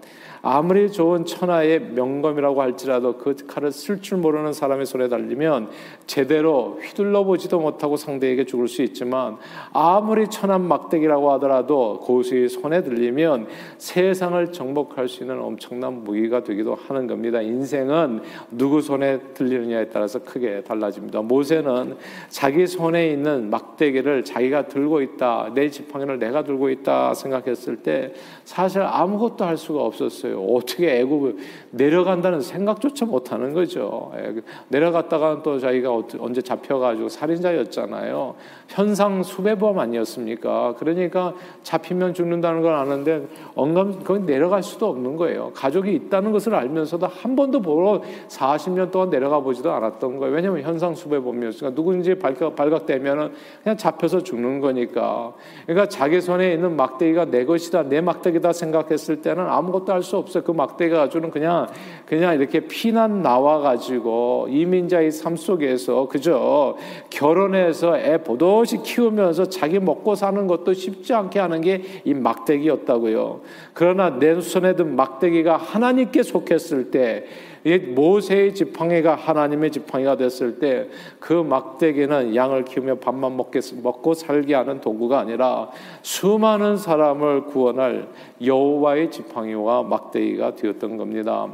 아무리 0.47 0.91
좋은 0.91 1.25
천하의 1.25 1.79
명검이라고 1.79 2.61
할지라도 2.61 3.17
그 3.17 3.35
칼을 3.47 3.71
쓸 3.71 3.99
줄 3.99 4.19
모르는 4.19 4.53
사람의 4.53 4.85
손에 4.85 5.07
달리면 5.07 5.69
제대로 6.05 6.77
휘둘러 6.83 7.23
보지도 7.23 7.59
못하고 7.59 7.97
상대에게 7.97 8.45
죽을 8.45 8.67
수 8.67 8.83
있지만 8.83 9.37
아무리 9.73 10.27
천한 10.27 10.61
막대기라고 10.67 11.31
하더라도 11.33 11.99
고수의 12.03 12.49
손에 12.49 12.83
들리면 12.83 13.47
세상을 13.79 14.51
정복할 14.51 15.07
수 15.07 15.23
있는 15.23 15.41
엄청난 15.41 16.03
무기가 16.03 16.43
되기도 16.43 16.75
하는 16.75 17.07
겁니다. 17.07 17.41
인생은 17.41 18.21
누구 18.51 18.81
손에 18.81 19.17
들리느냐에 19.33 19.87
따라서 19.87 20.19
크게 20.19 20.61
달라집니다. 20.61 21.23
모세는 21.23 21.95
자기 22.29 22.67
손에 22.67 23.09
있는 23.09 23.49
막대기를 23.49 24.23
자기가 24.23 24.67
들고 24.67 25.01
있다, 25.01 25.53
내 25.55 25.71
지팡이를 25.71 26.19
내가 26.19 26.43
들고 26.43 26.69
있다 26.69 27.15
생각했을 27.15 27.77
때 27.77 28.13
사실 28.43 28.83
아무것도 28.83 29.43
할 29.43 29.57
수가 29.57 29.81
없었어요. 29.81 30.34
거예요. 30.35 30.55
어떻게 30.55 30.99
애국을 30.99 31.37
내려간다는 31.71 32.41
생각조차 32.41 33.05
못 33.05 33.31
하는 33.31 33.53
거죠. 33.53 34.11
예, 34.17 34.35
내려갔다가 34.67 35.41
또 35.43 35.59
자기가 35.59 36.03
언제 36.19 36.41
잡혀가지고 36.41 37.09
살인자였잖아요. 37.09 38.35
현상 38.67 39.23
수배범 39.23 39.79
아니었습니까? 39.79 40.75
그러니까 40.77 41.33
잡히면 41.63 42.13
죽는다는 42.13 42.61
걸 42.61 42.73
아는데 42.73 43.25
언감 43.55 44.03
거기 44.03 44.25
내려갈 44.25 44.63
수도 44.63 44.87
없는 44.87 45.15
거예요. 45.17 45.51
가족이 45.53 45.93
있다는 45.93 46.31
것을 46.31 46.55
알면서도 46.55 47.07
한 47.07 47.35
번도 47.35 47.61
보러 47.61 48.01
40년 48.27 48.91
동안 48.91 49.09
내려가 49.09 49.39
보지도 49.39 49.71
않았던 49.71 50.17
거예요. 50.17 50.33
왜냐하면 50.33 50.61
현상 50.63 50.95
수배범이었으니까 50.95 51.75
누군지 51.75 52.15
발각, 52.15 52.55
발각되면은 52.55 53.31
그냥 53.63 53.77
잡혀서 53.77 54.21
죽는 54.21 54.59
거니까. 54.59 55.33
그러니까 55.65 55.87
자기 55.87 56.21
손에 56.21 56.53
있는 56.53 56.75
막대기가 56.75 57.25
내 57.25 57.45
것이다, 57.45 57.83
내 57.83 58.01
막대기다 58.01 58.53
생각했을 58.53 59.21
때는 59.21 59.45
아무것도 59.47 59.91
할 59.93 60.05
수 60.05 60.17
없 60.17 60.24
어요. 60.33 60.43
그 60.43 60.51
막대기가 60.51 60.97
가지고는 60.97 61.31
그냥 61.31 61.67
그냥 62.05 62.35
이렇게 62.35 62.61
피난 62.61 63.21
나와 63.21 63.59
가지고 63.59 64.47
이민자의 64.49 65.11
삶 65.11 65.35
속에서 65.35 66.07
그저 66.07 66.77
결혼해서 67.09 67.97
애 67.97 68.17
보도시 68.17 68.83
키우면서 68.83 69.49
자기 69.49 69.79
먹고 69.79 70.15
사는 70.15 70.47
것도 70.47 70.73
쉽지 70.73 71.13
않게 71.13 71.39
하는 71.39 71.61
게 71.61 71.75
이 72.05 72.13
막대기였다고요. 72.13 73.41
그러나 73.73 74.17
내 74.19 74.39
손에 74.39 74.75
든 74.75 74.95
막대기가 74.95 75.57
하나님께 75.57 76.23
속했을 76.23 76.91
때 76.91 77.25
모세의 77.65 78.53
지팡이가 78.53 79.15
하나님의 79.15 79.71
지팡이가 79.71 80.17
됐을 80.17 80.59
때 80.59 80.87
그 81.19 81.33
막대기는 81.33 82.35
양을 82.35 82.65
키우며 82.65 82.95
밥만 82.95 83.35
먹고 83.37 84.13
살게 84.13 84.53
하는 84.53 84.79
도구가 84.81 85.19
아니라 85.19 85.71
수많은 86.03 86.77
사람을 86.77 87.45
구원할 87.45 88.07
여호와의 88.43 89.09
지팡이와 89.09 89.83
막대기가 89.83 90.55
되었던 90.55 90.97
겁니다. 90.97 91.49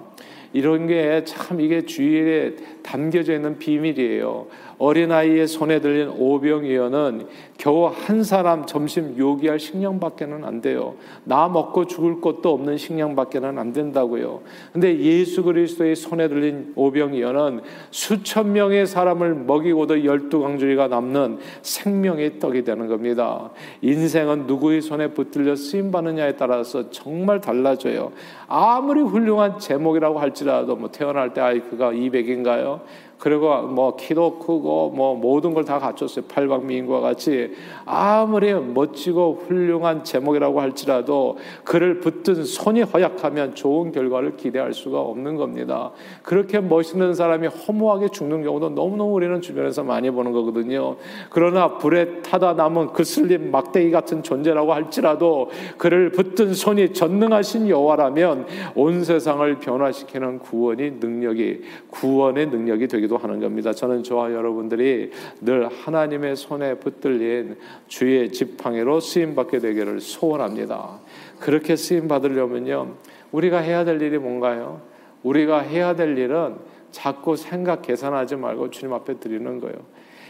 이런 0.54 0.88
게 0.88 1.24
참 1.24 1.62
이게 1.62 1.86
주일에 1.86 2.56
담겨져 2.84 3.34
있는 3.36 3.58
비밀이에요. 3.58 4.48
어린아이의 4.82 5.48
손에 5.48 5.80
들린 5.80 6.10
오병이어는 6.18 7.28
겨우 7.60 7.86
한 7.86 8.24
사람 8.24 8.66
점심 8.66 9.16
요기할 9.16 9.60
식량밖에는 9.60 10.44
안 10.44 10.60
돼요. 10.60 10.96
나 11.24 11.48
먹고 11.48 11.86
죽을 11.86 12.20
것도 12.20 12.52
없는 12.52 12.78
식량밖에는 12.78 13.60
안 13.60 13.74
된다고요. 13.74 14.42
근데 14.74 14.98
예수 15.00 15.44
그리스도의 15.44 15.96
손에 15.96 16.28
들린 16.28 16.74
오병이어는 16.76 17.62
수천 17.92 18.54
명의 18.54 18.88
사람을 18.88 19.36
먹이고도 19.36 20.04
열두 20.04 20.42
강주리가 20.42 20.88
남는 20.88 21.38
생명의 21.62 22.40
떡이 22.40 22.64
되는 22.64 22.88
겁니다. 22.88 23.52
인생은 23.84 24.48
누구의 24.48 24.82
손에 24.82 25.10
붙들려 25.10 25.56
쓰임 25.56 25.92
받느냐에 25.92 26.38
따라서 26.38 26.90
정말 26.90 27.40
달라져요. 27.40 28.14
아무리 28.48 29.02
훌륭한 29.02 29.60
제목이라고 29.60 30.20
할지라도 30.20 30.76
뭐 30.76 30.90
태어날 30.90 31.34
때 31.34 31.42
아이 31.42 31.60
그가 31.60 31.92
200인가요? 31.92 32.82
그리고 33.22 33.62
뭐 33.62 33.96
키도 33.96 34.40
크고 34.40 34.92
뭐 34.96 35.16
모든 35.16 35.54
걸 35.54 35.62
다 35.62 35.78
갖췄어요. 35.78 36.26
팔방미인과 36.26 37.02
같이 37.02 37.52
아무리 37.86 38.52
멋지고 38.54 39.44
훌륭한 39.48 40.04
제목이라고 40.04 40.60
할지라도 40.60 41.38
그를 41.64 42.00
붙든 42.00 42.44
손이 42.44 42.82
허약하면 42.82 43.54
좋은 43.54 43.92
결과를 43.92 44.38
기대할 44.38 44.74
수가 44.74 45.00
없는 45.00 45.36
겁니다. 45.36 45.92
그렇게 46.24 46.60
멋있는 46.60 47.14
사람이 47.14 47.48
허무하게 47.48 48.10
죽는 48.10 48.44
경우도 48.44 48.70
너무너무 48.70 49.14
우리는 49.14 49.40
주변에서 49.40 49.84
많이 49.84 50.10
보는 50.10 50.32
거거든요. 50.32 50.96
그러나 51.30 51.78
불에 51.78 52.22
타다 52.24 52.54
남은 52.54 52.94
그슬림 52.94 53.52
막대기 53.52 53.92
같은 53.92 54.24
존재라고 54.24 54.74
할지라도 54.74 55.52
그를 55.78 56.12
붙든 56.12 56.54
손이 56.54 56.94
전능하신 56.94 57.70
여호와라면 57.70 58.48
온 58.76 59.04
세상을 59.04 59.60
변화시키는 59.60 60.40
구원이 60.40 60.94
능력이 61.00 61.62
구원의 61.92 62.48
능력이 62.48 62.88
되기도 62.88 63.11
되 63.11 63.11
기도 63.12 63.18
하는 63.18 63.42
겁니다. 63.42 63.74
저는 63.74 64.04
저와 64.04 64.32
여러분들이 64.32 65.12
늘 65.42 65.68
하나님의 65.68 66.38
손에 66.38 66.76
붙들린 66.76 67.58
주의 67.90 68.32
지팡이로 68.32 69.02
쓰임 69.02 69.36
받게 69.36 69.60
되기를 69.60 70.00
소원합니다. 70.00 71.02
그렇게 71.42 71.76
쓰임 71.76 72.08
받으려면요. 72.08 72.96
우리가 73.34 73.58
해야 73.58 73.84
될 73.84 74.02
일이 74.02 74.18
뭔가요? 74.18 74.80
우리가 75.24 75.60
해야 75.60 75.94
될 75.94 76.18
일은 76.18 76.56
자꾸 76.92 77.36
생각 77.36 77.82
계산하지 77.82 78.38
말고 78.38 78.70
주님 78.70 78.94
앞에 78.94 79.20
드리는 79.20 79.60
거예요. 79.60 79.76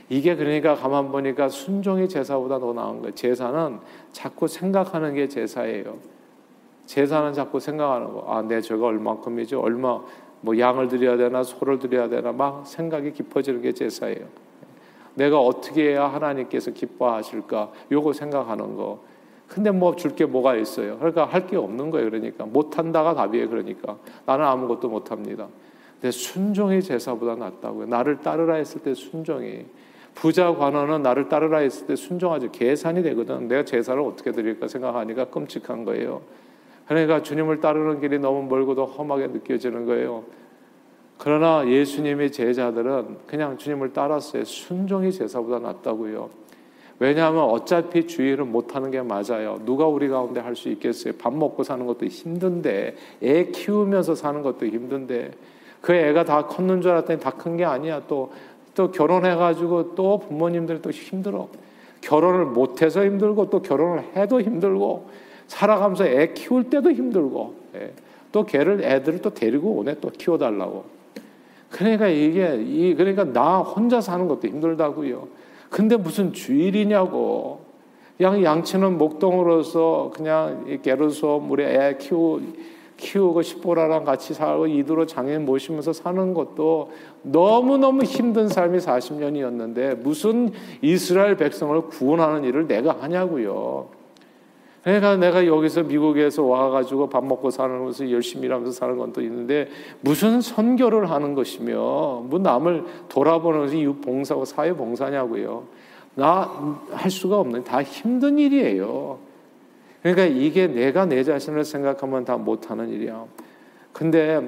이게 0.09 0.35
그러니까 0.35 0.75
가만 0.75 1.11
보니까 1.11 1.49
순종이 1.49 2.09
제사보다 2.09 2.59
더 2.59 2.73
나은 2.73 3.01
거예요. 3.01 3.13
제사는 3.13 3.77
자꾸 4.11 4.47
생각하는 4.47 5.13
게 5.13 5.27
제사예요. 5.27 5.97
제사는 6.87 7.33
자꾸 7.33 7.59
생각하는 7.59 8.11
거. 8.11 8.25
아, 8.27 8.41
내 8.41 8.59
죄가 8.59 8.87
얼마큼이죠? 8.87 9.61
얼마 9.61 10.01
뭐 10.41 10.57
양을 10.57 10.87
드려야 10.87 11.17
되나 11.17 11.43
소를 11.43 11.79
드려야 11.79 12.09
되나 12.09 12.31
막 12.31 12.65
생각이 12.67 13.13
깊어지는 13.13 13.61
게 13.61 13.71
제사예요. 13.73 14.25
내가 15.13 15.39
어떻게 15.39 15.91
해야 15.91 16.07
하나님께서 16.07 16.71
기뻐하실까? 16.71 17.71
요거 17.91 18.13
생각하는 18.13 18.75
거. 18.75 18.99
근데 19.47 19.69
뭐 19.69 19.95
줄 19.95 20.15
게 20.15 20.25
뭐가 20.25 20.55
있어요? 20.55 20.97
그러니까 20.97 21.25
할 21.25 21.45
게 21.47 21.57
없는 21.57 21.91
거예요. 21.91 22.09
그러니까 22.09 22.45
못 22.45 22.77
한다가 22.77 23.13
답이에요. 23.13 23.49
그러니까 23.49 23.97
나는 24.25 24.45
아무것도 24.45 24.87
못 24.87 25.11
합니다. 25.11 25.47
근데 25.99 26.11
순종이 26.11 26.81
제사보다 26.81 27.35
낫다고요. 27.35 27.87
나를 27.87 28.21
따르라 28.21 28.55
했을 28.55 28.81
때 28.81 28.93
순종이 28.93 29.65
부자 30.15 30.53
관원은 30.55 31.03
나를 31.03 31.29
따르라 31.29 31.59
했을 31.59 31.85
때 31.87 31.95
순종하지 31.95 32.49
계산이 32.51 33.03
되거든. 33.03 33.47
내가 33.47 33.65
제사를 33.65 34.01
어떻게 34.01 34.31
드릴까 34.31 34.67
생각하니까 34.67 35.25
끔찍한 35.25 35.83
거예요. 35.85 36.21
그러니까 36.91 37.23
주님을 37.23 37.61
따르는 37.61 38.01
길이 38.01 38.19
너무 38.19 38.43
멀고도 38.49 38.85
험하게 38.85 39.27
느껴지는 39.27 39.85
거예요. 39.85 40.25
그러나 41.17 41.65
예수님의 41.65 42.33
제자들은 42.33 43.19
그냥 43.27 43.57
주님을 43.57 43.93
따랐어요. 43.93 44.43
순종이 44.43 45.09
제사보다 45.09 45.59
낫다고요. 45.59 46.29
왜냐하면 46.99 47.43
어차피 47.43 48.07
주의를 48.07 48.43
못하는 48.43 48.91
게 48.91 49.01
맞아요. 49.01 49.61
누가 49.63 49.87
우리 49.87 50.09
가운데 50.09 50.41
할 50.41 50.53
수 50.53 50.67
있겠어요? 50.67 51.13
밥 51.17 51.33
먹고 51.33 51.63
사는 51.63 51.85
것도 51.85 52.07
힘든데, 52.07 52.95
애 53.23 53.45
키우면서 53.45 54.13
사는 54.13 54.41
것도 54.41 54.65
힘든데, 54.65 55.31
그 55.79 55.93
애가 55.93 56.25
다 56.25 56.45
컸는 56.45 56.81
줄 56.81 56.91
알았더니 56.91 57.21
다 57.21 57.31
큰 57.31 57.55
게 57.55 57.63
아니야. 57.63 58.01
또, 58.09 58.33
또 58.75 58.91
결혼해가지고 58.91 59.95
또 59.95 60.19
부모님들 60.19 60.81
또 60.81 60.91
힘들어. 60.91 61.47
결혼을 62.01 62.47
못해서 62.47 63.05
힘들고, 63.05 63.49
또 63.49 63.61
결혼을 63.61 64.03
해도 64.17 64.41
힘들고, 64.41 65.30
살아가면서 65.51 66.05
애 66.05 66.31
키울 66.33 66.69
때도 66.69 66.91
힘들고, 66.91 67.53
예. 67.75 67.91
또 68.31 68.45
걔를 68.45 68.81
애들을 68.83 69.21
또 69.21 69.33
데리고 69.33 69.71
오네 69.71 69.97
또 69.99 70.09
키워달라고. 70.09 70.85
그러니까 71.69 72.07
이게 72.07 72.55
이 72.65 72.95
그러니까 72.95 73.25
나 73.25 73.59
혼자 73.59 73.99
사는 73.99 74.27
것도 74.29 74.47
힘들다고요. 74.47 75.27
근데 75.69 75.97
무슨 75.97 76.31
주일이냐고. 76.31 77.69
그냥 78.17 78.43
양치는 78.43 78.97
목동으로서 78.97 80.11
그냥 80.15 80.79
게르소 80.83 81.43
우리 81.49 81.63
애 81.63 81.97
키우 81.99 82.39
키우고 82.97 83.41
싶보라랑 83.41 84.03
같이 84.05 84.35
살고 84.35 84.67
이두로 84.67 85.07
장애인 85.07 85.43
모시면서 85.43 85.91
사는 85.91 86.33
것도 86.35 86.91
너무너무 87.23 88.03
힘든 88.03 88.47
삶이 88.47 88.77
40년이었는데 88.77 89.97
무슨 90.01 90.51
이스라엘 90.83 91.35
백성을 91.35 91.81
구원하는 91.87 92.43
일을 92.43 92.67
내가 92.67 92.95
하냐고요. 92.99 94.00
그러니까 94.83 95.15
내가 95.15 95.45
여기서 95.45 95.83
미국에서 95.83 96.43
와가지고 96.43 97.09
밥 97.09 97.23
먹고 97.23 97.51
사는 97.51 97.85
것을 97.85 98.11
열심히 98.11 98.45
일하면서 98.45 98.71
사는 98.71 98.97
건 98.97 99.13
또 99.13 99.21
있는데 99.21 99.67
무슨 100.01 100.41
선교를 100.41 101.11
하는 101.11 101.35
것이며 101.35 102.23
뭐 102.25 102.39
남을 102.39 102.85
돌아보는 103.09 103.59
것이 103.61 103.85
봉사고 104.03 104.45
사회 104.45 104.73
봉사냐고요. 104.73 105.63
나 106.15 106.49
할 106.91 107.09
수가 107.11 107.39
없는 107.39 107.63
다 107.63 107.81
힘든 107.83 108.37
일이에요. 108.37 109.19
그러니까 110.01 110.25
이게 110.25 110.67
내가 110.67 111.05
내 111.05 111.23
자신을 111.23 111.63
생각하면 111.63 112.25
다 112.25 112.37
못하는 112.37 112.89
일이야. 112.89 113.25
근데 113.93 114.41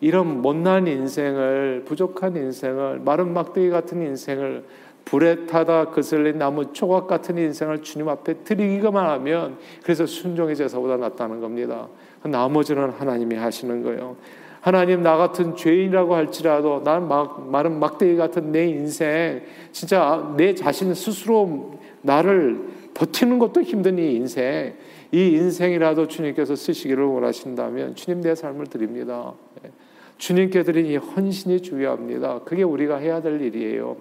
이런 0.00 0.40
못난 0.40 0.86
인생을 0.86 1.82
부족한 1.84 2.36
인생을 2.36 3.00
마른 3.00 3.34
막대기 3.34 3.70
같은 3.70 4.02
인생을 4.02 4.64
불에 5.04 5.46
타다 5.46 5.90
그슬린 5.90 6.38
나무 6.38 6.72
조각 6.72 7.06
같은 7.06 7.36
인생을 7.36 7.82
주님 7.82 8.08
앞에 8.08 8.44
드리기만 8.44 9.06
하면 9.10 9.58
그래서 9.82 10.06
순종의 10.06 10.56
제사보다 10.56 10.96
낫다는 10.96 11.40
겁니다. 11.40 11.88
나머지는 12.22 12.90
하나님이 12.90 13.36
하시는 13.36 13.82
거예요. 13.82 14.16
하나님 14.60 15.02
나 15.02 15.16
같은 15.16 15.56
죄인이라고 15.56 16.14
할지라도 16.14 16.82
난 16.84 17.08
막, 17.08 17.48
마른 17.50 17.80
막대기 17.80 18.16
같은 18.16 18.52
내 18.52 18.68
인생 18.68 19.42
진짜 19.72 20.34
내 20.36 20.54
자신 20.54 20.92
스스로 20.92 21.78
나를 22.02 22.60
버티는 22.92 23.38
것도 23.38 23.62
힘든 23.62 23.98
이 23.98 24.14
인생 24.16 24.74
이 25.12 25.28
인생이라도 25.28 26.06
주님께서 26.08 26.54
쓰시기를 26.54 27.04
원하신다면 27.04 27.94
주님 27.94 28.20
내 28.20 28.34
삶을 28.34 28.66
드립니다. 28.66 29.32
예. 29.64 29.70
주님께 30.18 30.62
드린 30.62 30.86
이 30.86 30.96
헌신이 30.96 31.62
중요합니다. 31.62 32.40
그게 32.44 32.62
우리가 32.62 32.98
해야 32.98 33.22
될 33.22 33.40
일이에요. 33.40 33.96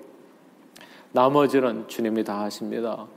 나머지는 1.11 1.87
주님이 1.87 2.23
다 2.23 2.41
하십니다. 2.41 3.07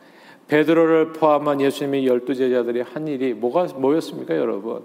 베드로를 0.49 1.13
포함한 1.13 1.61
예수님의 1.61 2.07
열두 2.07 2.35
제자들이 2.35 2.83
한 2.83 3.07
일이 3.09 3.33
뭐가 3.35 3.67
뭐였습니까, 3.77 4.37
여러분? 4.37 4.83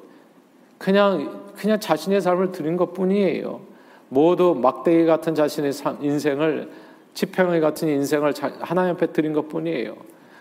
그냥 0.77 1.45
그냥 1.55 1.79
자신의 1.79 2.21
삶을 2.21 2.51
드린 2.51 2.77
것 2.77 2.93
뿐이에요. 2.93 3.61
모두 4.09 4.55
막대기 4.55 5.05
같은 5.05 5.35
자신의 5.35 5.71
인생을 6.01 6.69
지평이 7.13 7.59
같은 7.59 7.87
인생을 7.89 8.33
하나님 8.61 8.93
앞에 8.95 9.07
드린 9.07 9.33
것 9.33 9.49
뿐이에요. 9.49 9.95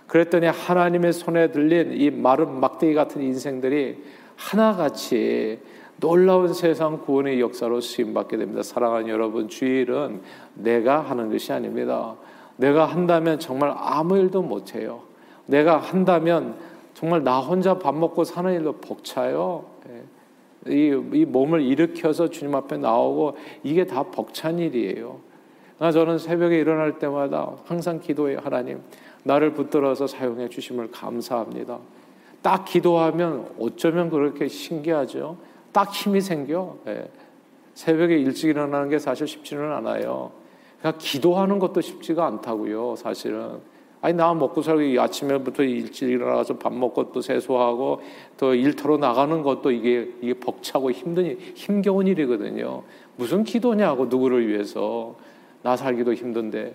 그랬더니 0.06 0.46
하나님의 0.46 1.12
손에 1.12 1.50
들린 1.50 1.92
이 1.92 2.10
마른 2.10 2.60
막대기 2.60 2.94
같은 2.94 3.22
인생들이 3.22 4.02
하나같이 4.36 5.58
놀라운 5.98 6.52
세상 6.52 7.00
구원의 7.00 7.40
역사로 7.40 7.80
쓰임 7.80 8.12
받게 8.12 8.36
됩니다. 8.36 8.62
사랑하는 8.62 9.08
여러분, 9.08 9.48
주일은 9.48 10.20
내가 10.54 11.00
하는 11.00 11.30
것이 11.32 11.52
아닙니다. 11.52 12.14
내가 12.56 12.86
한다면 12.86 13.38
정말 13.38 13.74
아무 13.76 14.16
일도 14.18 14.42
못 14.42 14.74
해요. 14.74 15.02
내가 15.46 15.78
한다면 15.78 16.56
정말 16.94 17.22
나 17.22 17.40
혼자 17.40 17.78
밥 17.78 17.94
먹고 17.94 18.24
사는 18.24 18.52
일도 18.52 18.74
벅차요. 18.80 19.64
예. 19.88 20.72
이, 20.72 21.00
이 21.12 21.24
몸을 21.24 21.60
일으켜서 21.60 22.28
주님 22.28 22.54
앞에 22.54 22.78
나오고 22.78 23.36
이게 23.62 23.86
다 23.86 24.02
벅찬 24.04 24.58
일이에요. 24.58 25.20
저는 25.78 26.18
새벽에 26.18 26.58
일어날 26.58 26.98
때마다 26.98 27.52
항상 27.66 28.00
기도해요. 28.00 28.38
하나님, 28.42 28.80
나를 29.22 29.52
붙들어서 29.52 30.06
사용해 30.06 30.48
주심을 30.48 30.90
감사합니다. 30.90 31.78
딱 32.40 32.64
기도하면 32.64 33.50
어쩌면 33.60 34.08
그렇게 34.08 34.48
신기하죠. 34.48 35.36
딱 35.72 35.92
힘이 35.92 36.20
생겨. 36.20 36.78
예. 36.86 37.08
새벽에 37.74 38.16
일찍 38.16 38.48
일어나는 38.48 38.88
게 38.88 38.98
사실 38.98 39.26
쉽지는 39.26 39.70
않아요. 39.72 40.32
그러니까 40.86 40.98
기도하는 40.98 41.58
것도 41.58 41.80
쉽지가 41.80 42.24
않다고요, 42.26 42.94
사실은. 42.96 43.58
아니 44.00 44.14
나 44.14 44.32
먹고 44.32 44.62
살기 44.62 44.96
아침에부터 45.00 45.64
일찍 45.64 46.08
일어나서 46.08 46.58
밥 46.58 46.72
먹고 46.72 47.10
또 47.10 47.20
세수하고 47.20 48.02
또 48.36 48.54
일터로 48.54 48.98
나가는 48.98 49.42
것도 49.42 49.72
이게 49.72 50.08
이게 50.20 50.34
벅차고 50.34 50.92
힘든 50.92 51.36
힘겨운 51.56 52.06
일이거든요. 52.06 52.84
무슨 53.16 53.42
기도냐고 53.42 54.06
누구를 54.06 54.46
위해서 54.46 55.16
나 55.62 55.76
살기도 55.76 56.14
힘든데. 56.14 56.74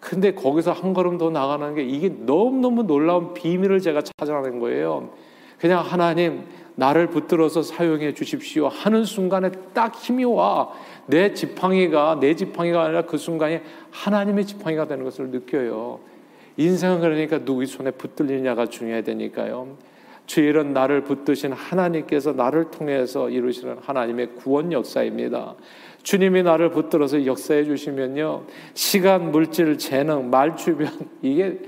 근데 0.00 0.34
거기서 0.34 0.72
한 0.72 0.92
걸음 0.92 1.16
더 1.18 1.30
나가는 1.30 1.72
게 1.76 1.84
이게 1.84 2.08
너무너무 2.08 2.82
놀라운 2.82 3.32
비밀을 3.32 3.78
제가 3.78 4.02
찾아낸 4.02 4.58
거예요. 4.58 5.10
그냥 5.58 5.84
하나님 5.84 6.42
나를 6.74 7.08
붙들어서 7.08 7.62
사용해 7.62 8.14
주십시오 8.14 8.66
하는 8.66 9.04
순간에 9.04 9.50
딱 9.72 9.94
힘이 9.94 10.24
와. 10.24 10.70
내 11.06 11.34
지팡이가 11.34 12.18
내 12.20 12.34
지팡이가 12.34 12.82
아니라 12.84 13.02
그 13.02 13.16
순간에 13.18 13.62
하나님의 13.90 14.46
지팡이가 14.46 14.86
되는 14.86 15.04
것을 15.04 15.28
느껴요. 15.28 16.00
인생은 16.56 17.00
그러니까 17.00 17.38
누구의 17.38 17.66
손에 17.66 17.90
붙들리냐가 17.92 18.66
중요해 18.66 19.02
되니까요. 19.02 19.76
주일은 20.26 20.72
나를 20.72 21.02
붙드신 21.02 21.52
하나님께서 21.52 22.32
나를 22.32 22.70
통해서 22.70 23.28
이루시는 23.28 23.78
하나님의 23.80 24.34
구원 24.36 24.72
역사입니다. 24.72 25.56
주님이 26.02 26.42
나를 26.42 26.70
붙들어서 26.70 27.26
역사해 27.26 27.64
주시면요. 27.64 28.44
시간, 28.74 29.30
물질, 29.30 29.78
재능, 29.78 30.30
말 30.30 30.56
주변 30.56 30.88
이게 31.22 31.58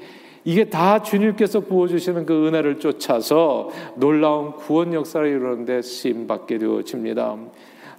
이게 0.47 0.65
다 0.65 1.03
주님께서 1.03 1.61
부어주시는 1.61 2.27
그 2.27 2.47
은혜를 2.47 2.79
쫓아서 2.79 3.71
놀라운 3.97 4.53
구원 4.53 4.93
역사를 4.93 5.27
이루는데 5.27 5.81
쓰임 5.81 6.27
받게 6.27 6.59
되어집니다. 6.59 7.37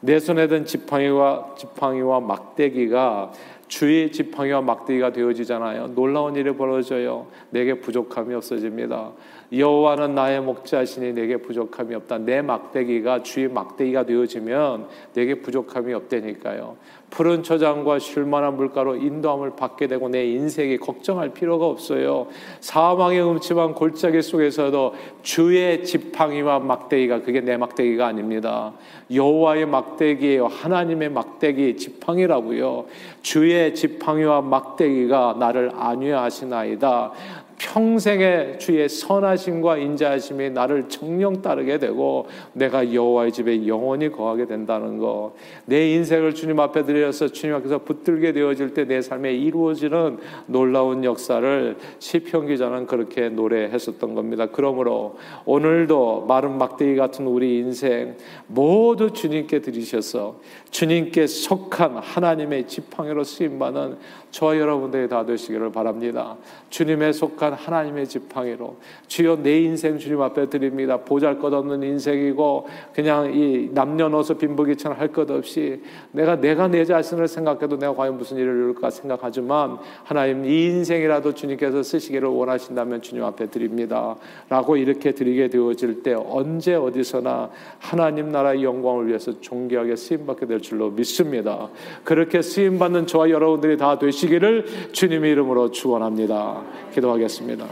내 0.01 0.19
손에 0.19 0.47
든 0.47 0.65
지팡이와 0.65 1.55
지팡이와 1.57 2.19
막대기가 2.19 3.31
주의 3.67 4.11
지팡이와 4.11 4.61
막대기가 4.61 5.11
되어지잖아요. 5.11 5.87
놀라운 5.95 6.35
일이 6.35 6.55
벌어져요. 6.55 7.27
내게 7.49 7.79
부족함이 7.79 8.33
없어집니다. 8.35 9.11
여호와는 9.51 10.15
나의 10.15 10.41
목자시니 10.41 11.13
내게 11.13 11.37
부족함이 11.37 11.93
없다. 11.95 12.19
내 12.19 12.41
막대기가 12.41 13.23
주의 13.23 13.47
막대기가 13.47 14.05
되어지면 14.05 14.87
내게 15.13 15.35
부족함이 15.35 15.93
없다니까요. 15.93 16.77
푸른 17.11 17.43
초장과 17.43 17.99
쉴만한 17.99 18.57
물가로 18.57 18.97
인도함을 18.97 19.55
받게 19.55 19.87
되고 19.87 20.09
내 20.09 20.25
인생에 20.25 20.77
걱정할 20.77 21.29
필요가 21.29 21.65
없어요. 21.65 22.27
사망의 22.59 23.23
음침한 23.23 23.73
골짜기 23.73 24.21
속에서도 24.21 24.93
주의 25.21 25.83
지팡이와 25.85 26.59
막대기가 26.59 27.21
그게 27.21 27.41
내 27.41 27.55
막대기가 27.55 28.07
아닙니다. 28.07 28.73
여호와의 29.13 29.67
막대기예요. 29.67 30.47
하나님의 30.47 31.09
막대기 31.09 31.77
지팡이라고요. 31.77 32.85
주의 33.21 33.73
지팡이와 33.73 34.41
막대기가 34.41 35.37
나를 35.39 35.71
안위하시나이다. 35.73 37.11
평생의 37.57 38.59
주의 38.59 38.87
선하심과 38.87 39.77
인자하심이 39.77 40.51
나를 40.51 40.87
정령 40.87 41.41
따르게 41.41 41.79
되고 41.79 42.27
내가 42.53 42.93
여호와의 42.93 43.31
집에 43.33 43.67
영원히 43.67 44.09
거하게 44.09 44.45
된다는 44.45 44.99
거. 44.99 45.35
내 45.65 45.91
인생을 45.91 46.33
주님 46.33 46.59
앞에 46.59 46.83
드려서 46.85 47.27
주님 47.27 47.55
앞에서 47.55 47.79
붙들게 47.79 48.31
되어질 48.31 48.73
때 48.73 48.85
내 48.85 49.01
삶에 49.01 49.33
이루어지는 49.33 50.19
놀라운 50.45 51.03
역사를 51.03 51.75
시편 51.99 52.47
기자는 52.47 52.85
그렇게 52.85 53.29
노래했었던 53.29 54.15
겁니다. 54.15 54.47
그러므로 54.51 55.17
오늘도 55.45 56.25
마른 56.27 56.57
막대기 56.57 56.95
같은 56.95 57.25
우리 57.27 57.57
인생 57.57 58.15
모두 58.47 59.11
주님께 59.11 59.61
드리셔서 59.61 60.39
주님께 60.69 61.27
속한 61.27 61.97
하나님의 61.97 62.67
지팡이로 62.67 63.23
쓰임 63.23 63.59
받는 63.59 63.97
저와 64.35 64.57
여러분들이 64.57 65.07
다 65.07 65.25
되시기를 65.25 65.71
바랍니다. 65.71 66.35
주님의 66.69 67.13
속한 67.13 67.53
하나님의 67.53 68.05
지팡이로 68.05 68.75
주여 69.07 69.37
내 69.41 69.61
인생 69.61 69.97
주님 69.97 70.21
앞에 70.21 70.49
드립니다. 70.49 70.97
보잘것없는 70.97 71.83
인생이고 71.83 72.67
그냥 72.93 73.33
이 73.33 73.69
남녀노소 73.73 74.37
빈부귀천 74.37 74.91
할 74.91 75.15
것 75.15 75.31
없이 75.31 75.81
내가 76.11 76.35
내가 76.35 76.67
내 76.67 76.83
자신을 76.83 77.29
생각해도 77.29 77.77
내가 77.79 77.95
과연 77.95 78.17
무슨 78.17 78.35
일을 78.35 78.53
이룰까 78.55 78.89
생각하지만 78.89 79.77
하나님 80.03 80.43
이 80.43 80.65
인생이라도 80.65 81.33
주님께서 81.33 81.81
쓰시기를 81.81 82.27
원하신다면 82.27 83.01
주님 83.01 83.23
앞에 83.23 83.45
드립니다. 83.45 84.17
라고 84.49 84.75
이렇게 84.75 85.13
드리게 85.13 85.47
되어질 85.47 86.03
때 86.03 86.13
언제 86.13 86.75
어디서나 86.75 87.51
하나님 87.79 88.33
나라의 88.33 88.65
영광을 88.65 89.07
위해서 89.07 89.39
존귀하게 89.39 89.95
쓰임 89.95 90.25
받게 90.25 90.45
될 90.45 90.59
줄로 90.59 90.89
믿습니다. 90.89 91.69
그렇게 92.03 92.41
쓰임 92.41 92.77
받는 92.77 93.07
저와 93.07 93.29
여러분들이 93.29 93.77
다 93.77 93.97
되 93.97 94.11
시기를 94.25 94.65
주님의 94.91 95.31
이름으로 95.31 95.71
축원합니다. 95.71 96.63
기도하겠습니다. 96.93 97.65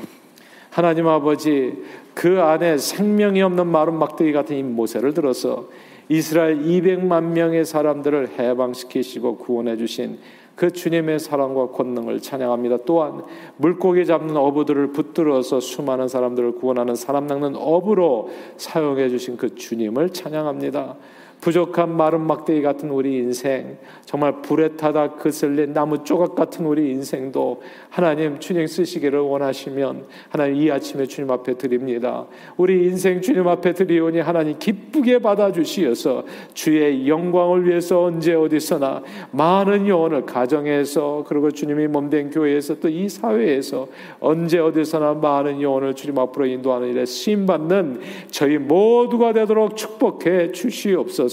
하나님 0.70 1.08
아버지 1.08 1.74
그 2.14 2.42
안에 2.42 2.78
생명이 2.78 3.42
없는 3.42 3.68
마른 3.68 3.96
막대기 3.96 4.32
같은 4.32 4.58
이 4.58 4.64
모세를 4.64 5.14
들어서 5.14 5.68
이스라엘 6.10 6.60
200만 6.64 7.24
명의 7.34 7.66
사람들을 7.66 8.40
해방시키시고 8.40 9.38
구원해 9.38 9.78
주신 9.78 10.20
그 10.56 10.72
주님의 10.72 11.20
사랑과 11.20 11.70
권능을 11.70 12.22
찬양합니다. 12.22 12.80
또한 12.86 13.24
물고기 13.58 14.06
잡는 14.06 14.38
어부들을 14.38 14.92
붙들어서 14.92 15.60
수많은 15.60 16.08
사람들을 16.08 16.54
구원하는 16.54 16.94
사람 16.96 17.26
낚는 17.26 17.56
어부로 17.56 18.30
사용해 18.58 19.10
주신 19.10 19.38
그 19.38 19.56
주님을 19.56 20.10
찬양합니다. 20.12 20.96
부족한 21.44 21.98
마른 21.98 22.22
막대기 22.22 22.62
같은 22.62 22.90
우리 22.90 23.18
인생, 23.18 23.78
정말 24.06 24.42
불에 24.42 24.78
타다 24.78 25.16
그슬린 25.16 25.74
나무 25.74 26.06
조각 26.06 26.36
같은 26.36 26.66
우리 26.66 26.90
인생도 26.92 27.62
하나님 27.90 28.40
주님 28.40 28.66
쓰시기를 28.66 29.20
원하시면 29.20 30.06
하나님 30.30 30.56
이 30.56 30.72
아침에 30.72 31.06
주님 31.06 31.30
앞에 31.32 31.56
드립니다. 31.58 32.28
우리 32.56 32.86
인생 32.86 33.20
주님 33.22 33.46
앞에 33.46 33.74
드리오니 33.74 34.22
하나님 34.22 34.58
기쁘게 34.58 35.20
받아주시어서 35.20 36.24
주의 36.54 37.10
영광을 37.10 37.68
위해서 37.68 38.04
언제 38.04 38.34
어디서나 38.34 39.04
많은 39.32 39.90
영혼을 39.90 40.26
가정에서 40.26 41.26
그리고 41.28 41.52
주님이 41.52 41.88
몸된 41.88 42.32
교회에서 42.32 42.80
또 42.80 42.94
이 42.94 43.10
사회에서 43.10 43.88
언제 44.22 44.60
어디서나 44.60 45.16
많은 45.16 45.62
영혼을 45.62 45.94
주님 45.94 46.18
앞으로 46.20 46.46
인도하는 46.46 46.90
일에 46.90 47.06
쓰임 47.06 47.46
받는 47.46 48.00
저희 48.30 48.58
모두가 48.58 49.34
되도록 49.34 49.76
축복해 49.76 50.54
주시옵소서. 50.54 51.33